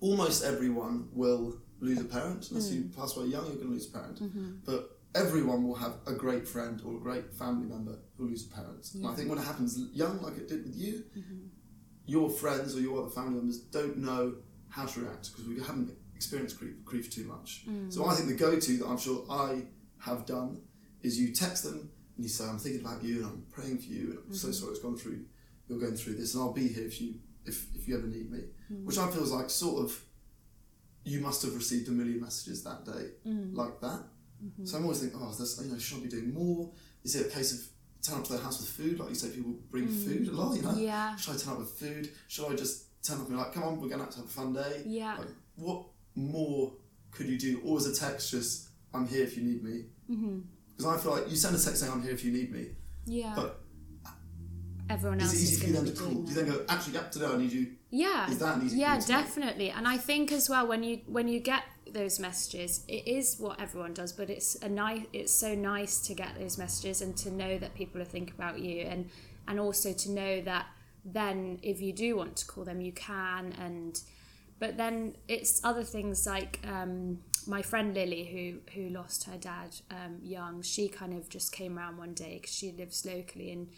[0.00, 2.50] almost everyone will lose a parent.
[2.50, 2.74] Unless mm.
[2.74, 4.22] you pass away young, you're going to lose a parent.
[4.22, 4.50] Mm-hmm.
[4.64, 8.54] But everyone will have a great friend or a great family member who lose a
[8.54, 8.86] parent.
[8.94, 11.46] And I think when it happens young, like it did with you, mm-hmm.
[12.06, 14.34] your friends or your other family members don't know
[14.68, 17.64] how to react because we haven't experienced grief, grief too much.
[17.68, 17.92] Mm.
[17.92, 19.62] So I think the go-to that I'm sure I
[20.00, 20.62] have done
[21.02, 23.88] is you text them and you say, "I'm thinking about you and I'm praying for
[23.88, 24.54] you and I'm so mm-hmm.
[24.54, 25.24] sorry it's gone through.
[25.68, 28.30] You're going through this, and I'll be here if you if, if you ever need
[28.30, 28.38] me."
[28.72, 28.86] Mm-hmm.
[28.86, 30.04] Which I feel is like sort of
[31.04, 33.54] you must have received a million messages that day mm.
[33.54, 34.02] like that.
[34.44, 34.64] Mm-hmm.
[34.64, 36.70] So I'm always thinking, oh, this, you know, should I be doing more?
[37.02, 37.66] Is it a case of
[38.02, 38.98] turn up to their house with food?
[38.98, 40.04] Like you say, people bring mm.
[40.04, 40.74] food a lot, you know?
[40.74, 41.16] Yeah.
[41.16, 42.10] Should I turn up with food?
[42.28, 44.26] Should I just turn up and be like, come on, we're going have to have
[44.26, 44.82] a fun day?
[44.84, 45.16] Yeah.
[45.18, 46.72] Like, what more
[47.10, 47.60] could you do?
[47.64, 49.84] Or is a text just, I'm here if you need me?
[50.10, 50.38] Mm-hmm.
[50.76, 52.68] Because I feel like you send a text saying, I'm here if you need me.
[53.06, 53.32] yeah.
[53.34, 53.60] But
[54.90, 56.12] Everyone else is is easy for you going to call?
[56.12, 57.66] Do you then go, actually, yeah, today I need you?
[57.94, 59.24] yeah Is that yeah thing to make?
[59.24, 62.84] definitely and i think as well when you when you get those messages.
[62.88, 66.58] It is what everyone does but it's a nice it's so nice to get those
[66.58, 69.10] messages and to know that people are thinking about you and
[69.46, 70.66] and also to know that
[71.04, 74.00] then if you do want to call them you can and
[74.58, 79.76] but then it's other things like um, my friend Lily, who who lost her dad
[79.90, 83.68] um, young, she kind of just came around one day because she lives locally, and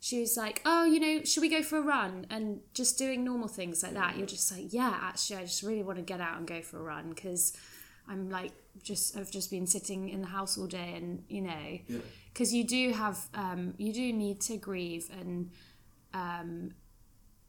[0.00, 3.24] she was like, "Oh, you know, should we go for a run?" And just doing
[3.24, 4.16] normal things like that.
[4.16, 6.78] You're just like, "Yeah, actually, I just really want to get out and go for
[6.78, 7.56] a run because
[8.08, 11.78] I'm like just I've just been sitting in the house all day, and you know,
[11.88, 11.98] Yeah.
[12.32, 15.50] because you do have um, you do need to grieve and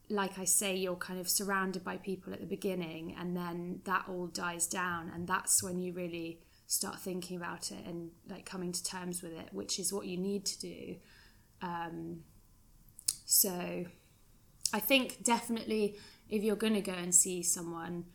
[0.10, 4.06] like I say, you're kind of surrounded by people at the beginning, and then that
[4.08, 8.72] all dies down, and that's when you really start thinking about it and like coming
[8.72, 10.96] to terms with it, which is what you need to do.
[11.62, 12.22] Um,
[13.30, 13.86] so,
[14.74, 15.98] I think definitely
[16.30, 18.06] if you're going to go and see someone,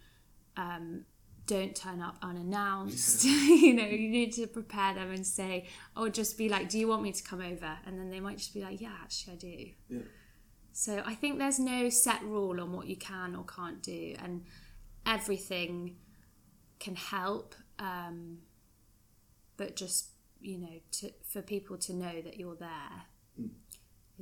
[0.56, 1.04] um,
[1.46, 3.22] don't turn up unannounced.
[3.24, 6.88] you know, you need to prepare them and say, or just be like, "Do you
[6.88, 9.36] want me to come over?" And then they might just be like, "Yeah, actually, I
[9.36, 10.00] do." Yeah.
[10.72, 14.46] So I think there's no set rule on what you can or can't do, and
[15.04, 15.96] everything
[16.78, 17.54] can help.
[17.78, 18.38] Um,
[19.58, 20.08] but just
[20.40, 23.04] you know, to, for people to know that you're there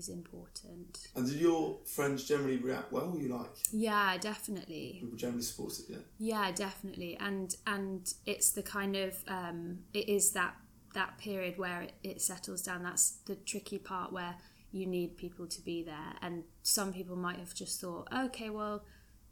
[0.01, 1.09] is important.
[1.15, 3.17] And did your friends generally react well?
[3.19, 4.99] You like, Yeah, definitely.
[5.01, 5.99] people generally support it, yeah?
[6.19, 7.17] Yeah, definitely.
[7.21, 10.55] And and it's the kind of um, it is that
[10.95, 12.83] that period where it, it settles down.
[12.83, 14.35] That's the tricky part where
[14.73, 16.13] you need people to be there.
[16.23, 18.83] And some people might have just thought, okay, well,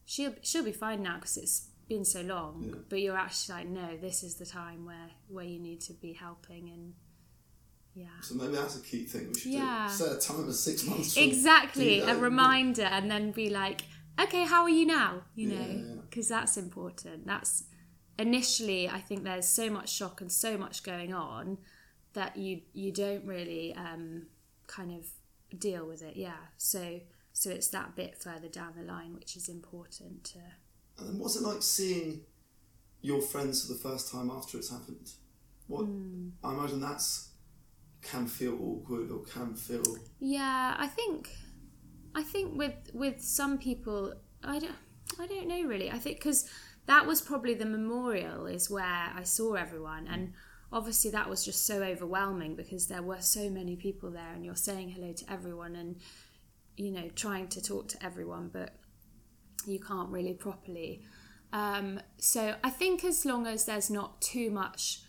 [0.04, 2.64] she'll she'll be fine now because it's been so long.
[2.68, 2.74] Yeah.
[2.88, 6.12] But you're actually like, no, this is the time where where you need to be
[6.12, 6.92] helping and
[7.94, 8.06] yeah.
[8.22, 9.88] So maybe that's a key thing we should Yeah.
[9.88, 9.94] do.
[9.94, 13.82] Set a timer six months Exactly, a reminder, and then be like,
[14.20, 15.22] okay, how are you now?
[15.34, 16.00] You Yeah, know, yeah.
[16.02, 17.26] because that's important.
[17.26, 17.64] That's
[18.18, 21.58] initially, I think there's so much shock and so much going on
[22.14, 24.26] that you you don't really um,
[24.66, 25.06] kind of
[25.58, 26.16] deal with it.
[26.16, 27.00] Yeah, so
[27.32, 30.38] so it's that bit further down the line which is important to.
[30.98, 32.22] And then what's it like seeing
[33.00, 35.12] your friends for the first time after it's happened?
[35.68, 36.30] What Hmm.
[36.42, 37.27] I imagine that's
[38.02, 39.82] can feel awkward or can feel
[40.20, 41.30] Yeah, I think
[42.14, 44.74] I think with with some people, I don't
[45.18, 45.90] I don't know really.
[45.90, 46.48] I think because
[46.86, 50.32] that was probably the memorial is where I saw everyone, and
[50.72, 54.56] obviously that was just so overwhelming because there were so many people there, and you're
[54.56, 55.96] saying hello to everyone, and
[56.76, 58.74] you know trying to talk to everyone, but
[59.66, 61.02] you can't really properly.
[61.52, 65.00] Um, so I think as long as there's not too much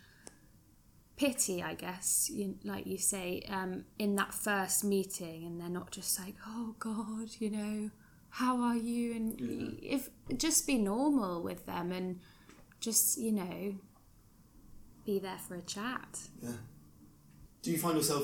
[1.19, 5.91] pity, I guess, you, like you say, um, in that first meeting, and they're not
[5.91, 7.91] just like, "Oh God, you know,
[8.29, 12.21] how are you?" And if just be normal with them, and
[12.79, 13.75] just you know,
[15.05, 16.19] be there for a chat.
[16.41, 16.51] yeah.
[17.61, 18.23] Do you find yourself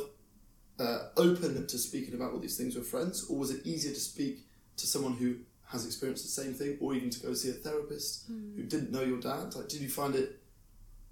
[0.79, 3.99] uh, open to speaking about all these things with friends, or was it easier to
[3.99, 5.36] speak to someone who
[5.67, 9.01] has experienced the same thing, or even to go see a therapist who didn't know
[9.01, 9.53] your dad?
[9.53, 10.39] Like, did you find it?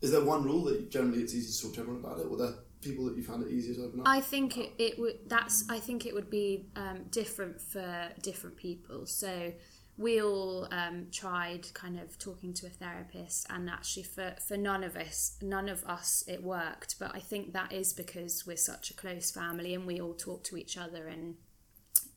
[0.04, 2.36] Is there one rule that generally it's easy to talk to everyone about it, or
[2.36, 4.08] there people that you found it easier to open up?
[4.08, 5.18] I think it, it would.
[5.28, 5.64] That's.
[5.70, 9.06] I think it would be um, different for different people.
[9.06, 9.54] So
[9.98, 14.84] we all um, tried kind of talking to a therapist, and actually for for none
[14.84, 17.00] of us, none of us, it worked.
[17.00, 20.44] But I think that is because we're such a close family, and we all talk
[20.46, 21.36] to each other, and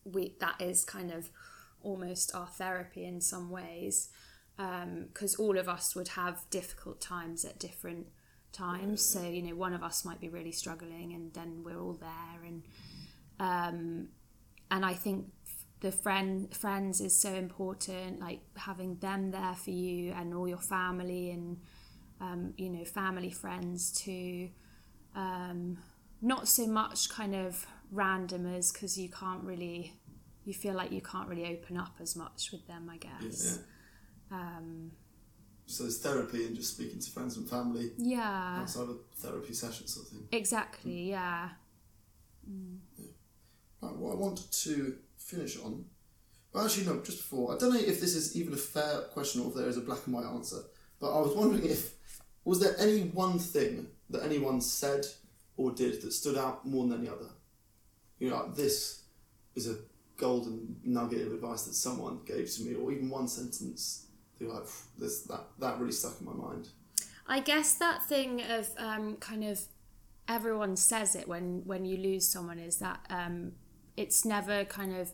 [0.04, 1.30] we that is kind of
[1.82, 4.08] almost our therapy in some ways
[4.56, 8.06] because all of us would have difficult times at different
[8.52, 9.02] times.
[9.02, 12.44] So you know one of us might be really struggling and then we're all there
[12.46, 12.62] and
[13.38, 14.08] um
[14.70, 15.26] and i think
[15.80, 20.56] the friend friends is so important like having them there for you and all your
[20.56, 21.58] family and
[22.20, 24.48] um, you know family friends too.
[25.14, 25.78] Um,
[26.22, 29.92] not so much kind of randomers because you can't really
[30.44, 33.58] you feel like you can't really open up as much with them i guess.
[33.58, 33.62] Yeah.
[34.30, 34.90] Um,
[35.66, 39.94] So there's therapy and just speaking to friends and family yeah outside of therapy sessions,
[39.94, 40.28] sort of thing.
[40.32, 41.50] exactly yeah
[43.82, 45.84] Right, what I wanted to finish on,
[46.52, 49.42] well, actually, no, just before, I don't know if this is even a fair question
[49.42, 50.62] or if there is a black and white answer,
[50.98, 51.94] but I was wondering if,
[52.44, 55.04] was there any one thing that anyone said
[55.56, 57.28] or did that stood out more than any other?
[58.18, 59.02] You know, like, this
[59.54, 59.76] is a
[60.16, 64.05] golden nugget of advice that someone gave to me, or even one sentence.
[64.40, 64.66] Like,
[64.98, 66.68] this, that, that really stuck in my mind.
[67.28, 69.60] I guess that thing of um, kind of
[70.28, 73.52] everyone says it when when you lose someone is that um,
[73.96, 75.12] it's never kind of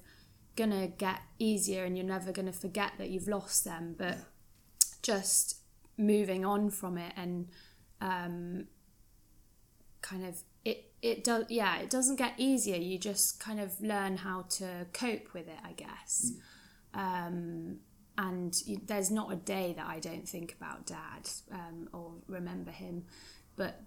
[0.56, 4.18] gonna get easier and you're never gonna forget that you've lost them, but
[5.02, 5.58] just
[5.96, 7.48] moving on from it and
[8.00, 8.66] um,
[10.00, 12.76] kind of it it does yeah it doesn't get easier.
[12.76, 16.32] You just kind of learn how to cope with it, I guess.
[16.92, 17.78] Um,
[18.18, 18.54] and
[18.86, 23.04] there's not a day that I don't think about dad um, or remember him,
[23.56, 23.80] but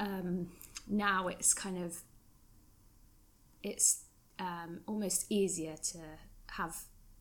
[0.00, 0.50] um,
[0.88, 2.02] now it's kind of
[3.62, 4.04] it's
[4.38, 5.98] um, almost easier to
[6.52, 6.76] have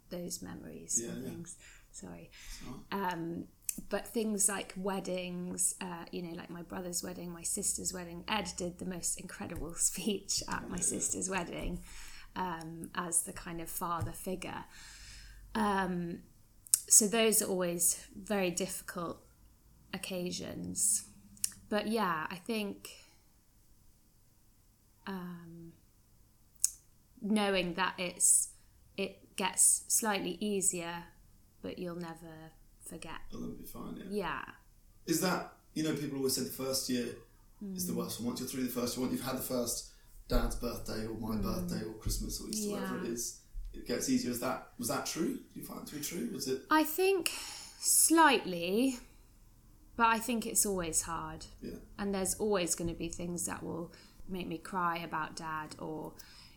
[0.10, 1.54] those memories Yeah, and yeah.
[1.92, 3.46] Sorry, So, um,
[3.90, 8.24] but things like weddings, uh, you know, like my brother's wedding, my sister's wedding.
[8.28, 11.82] Ed did the most incredible speech at my sister's wedding
[12.36, 14.66] um, as the kind of father figure.
[15.56, 16.20] Um,
[16.90, 19.22] so those are always very difficult
[19.94, 21.06] occasions.
[21.70, 22.90] But yeah, I think
[25.06, 25.74] um,
[27.22, 28.50] knowing that it's
[28.98, 31.04] it gets slightly easier,
[31.62, 32.52] but you'll never
[32.88, 33.20] forget.
[33.32, 34.18] and that'll be fine, yeah.
[34.28, 34.42] Yeah.
[35.06, 37.08] Is that you know people always say the first year
[37.74, 37.88] is Mm.
[37.88, 38.28] the worst one.
[38.28, 39.90] Once you're through the first once you've had the first
[40.28, 43.06] dad's birthday or my birthday or Christmas or Easter, whatever Mm.
[43.06, 43.40] It is,
[43.80, 44.32] it gets easier.
[44.32, 45.36] Is that was that true?
[45.54, 46.30] Do you find it to be true?
[46.34, 46.62] Was it?
[46.70, 47.32] I think
[47.80, 48.98] slightly,
[49.96, 51.46] but I think it's always hard.
[51.62, 53.92] Yeah, And there's always going to be things that will
[54.30, 56.14] make me cry about dad or,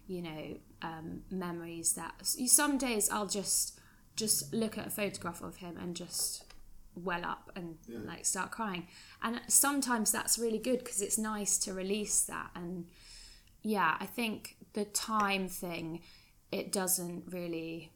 [0.06, 3.78] you know, um, memories that some days I'll just
[4.16, 6.44] just look at a photograph of him and just
[6.94, 8.00] well up and Yeah.
[8.04, 8.88] like start crying.
[9.22, 12.50] And sometimes that's really good because it's nice to release that.
[12.54, 12.88] And
[13.62, 16.02] yeah, I think the time thing,
[16.52, 17.92] it doesn't really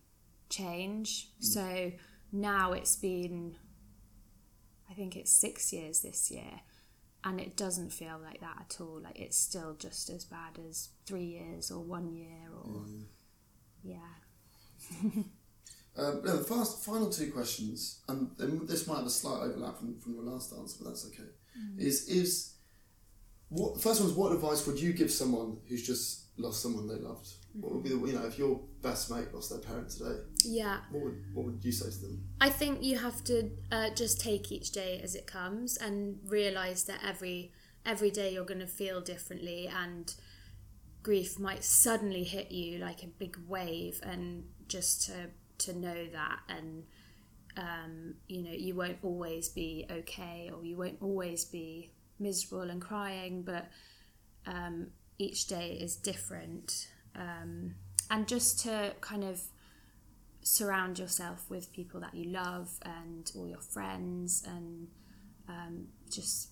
[0.49, 1.31] change.
[1.41, 1.93] So
[2.33, 3.57] now it's been,
[4.91, 6.61] I think it's six years this year,
[7.25, 9.01] and it doesn't feel like that at all.
[9.03, 12.85] Like it's still just as bad as three years or one year or,
[13.83, 13.99] yeah.
[15.97, 20.01] Um, no, the first, final two questions, and this might have a slight overlap from,
[20.01, 21.29] from your last answer, but that's okay.
[21.57, 21.79] Mm.
[21.79, 22.55] Is is
[23.49, 26.97] what first one is what advice would you give someone who's just lost someone they
[26.97, 27.29] loved?
[27.61, 30.19] What would be the you know if your best mate lost their parent today?
[30.45, 30.79] Yeah.
[30.91, 32.25] What would what would you say to them?
[32.41, 36.85] I think you have to uh, just take each day as it comes and realize
[36.85, 37.53] that every
[37.87, 40.15] every day you're going to feel differently and
[41.03, 45.13] grief might suddenly hit you like a big wave and just to
[45.59, 46.85] to know that and
[47.57, 52.81] um, you know you won't always be okay or you won't always be miserable and
[52.81, 53.67] crying but
[54.47, 54.89] um,
[55.19, 57.75] each day is different um,
[58.11, 59.41] and just to kind of
[60.43, 64.89] surround yourself with people that you love and all your friends and
[65.49, 66.51] um, just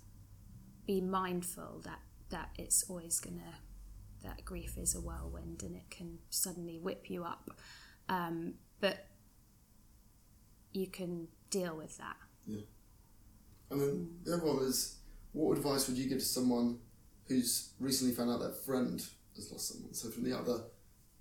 [0.87, 2.01] be mindful that
[2.31, 3.59] that it's always gonna
[4.23, 7.51] that grief is a whirlwind and it can suddenly whip you up.
[8.09, 9.07] Um, but
[10.73, 12.17] you can deal with that.
[12.47, 12.63] Yeah.
[13.71, 14.97] And then the other one is
[15.33, 16.79] what advice would you give to someone
[17.27, 19.05] who's recently found out their friend
[19.37, 19.95] has lost someone?
[19.95, 20.63] So from the other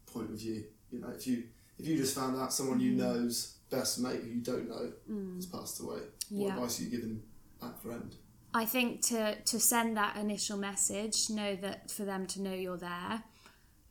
[0.06, 1.44] point of view, you know, if you
[1.80, 4.92] if you just found out someone you know's best mate who you don't know
[5.36, 6.00] has passed away,
[6.30, 6.54] what Yeah.
[6.56, 7.24] advice are you giving
[7.62, 8.14] that friend?
[8.54, 12.78] I think to to send that initial message, know that for them to know you're
[12.78, 13.24] there.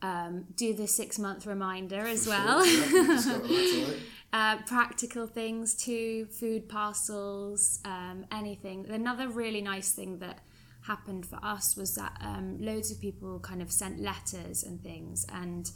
[0.03, 2.64] Um, do the six month reminder as For well.
[2.66, 4.01] Yeah, just go with that today.
[4.33, 8.87] uh, practical things too, food parcels, um, anything.
[8.89, 10.39] Another really nice thing that
[10.87, 15.26] happened for us was that um, loads of people kind of sent letters and things,
[15.33, 15.70] and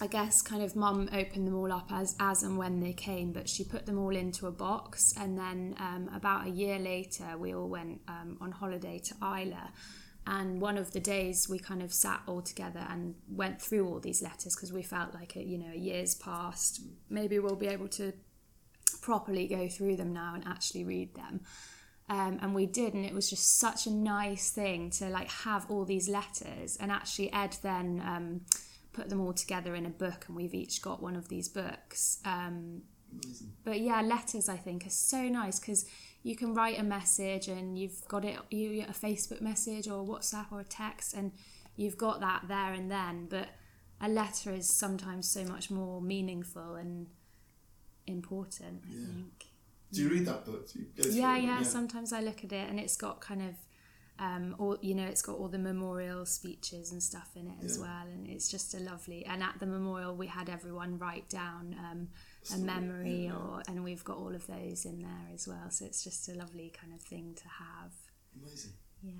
[0.00, 3.32] I guess kind of mum opened them all up as as and when they came,
[3.32, 7.36] but she put them all into a box, and then um, about a year later,
[7.38, 9.56] we all went um, on holiday to Islay.
[10.26, 14.00] And one of the days we kind of sat all together and went through all
[14.00, 16.80] these letters because we felt like a, you know a year's passed.
[17.10, 18.12] Maybe we'll be able to
[19.02, 21.40] properly go through them now and actually read them.
[22.08, 25.70] Um, and we did, and it was just such a nice thing to like have
[25.70, 26.76] all these letters.
[26.78, 28.40] And actually, Ed then um,
[28.92, 32.18] put them all together in a book, and we've each got one of these books.
[32.24, 32.82] Um,
[33.64, 35.86] but yeah, letters I think are so nice because
[36.22, 40.46] you can write a message and you've got it you a Facebook message or WhatsApp
[40.50, 41.30] or a text and
[41.76, 43.26] you've got that there and then.
[43.30, 43.50] But
[44.00, 47.06] a letter is sometimes so much more meaningful and
[48.06, 48.82] important.
[48.84, 49.06] I Yeah.
[49.06, 49.46] think.
[49.92, 50.70] Do you read that book?
[50.72, 51.62] Do you go Yeah, yeah.
[51.62, 53.54] Sometimes I look at it and it's got kind of.
[54.16, 57.80] Um, all you know, it's got all the memorial speeches and stuff in it as
[57.80, 59.26] well, and it's just a lovely.
[59.26, 62.08] And at the memorial, we had everyone write down um,
[62.44, 63.32] a Story, memory, yeah.
[63.34, 65.68] or and we've got all of those in there as well.
[65.70, 67.90] So it's just a lovely kind of thing to have.
[68.40, 68.74] Amazing.
[69.02, 69.12] Yeah,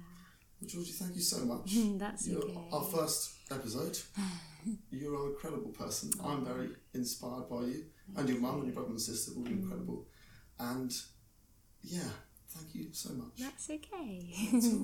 [0.61, 1.73] Well, Georgie, thank you so much.
[1.99, 2.61] that's You're okay.
[2.73, 3.99] our first episode.
[4.91, 6.13] You're an incredible person.
[6.25, 7.85] I'm very inspired by you,
[8.17, 9.63] and your mum and your brother and sister will be Mm.
[9.63, 10.07] incredible.
[10.59, 10.95] And
[11.83, 12.11] yeah,
[12.49, 13.39] thank you so much.
[13.39, 14.27] That's okay.